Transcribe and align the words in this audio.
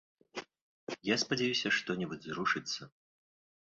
Я 1.13 1.19
спадзяюся, 1.25 1.67
што-небудзь 1.79 2.29
зрушыцца. 2.35 2.95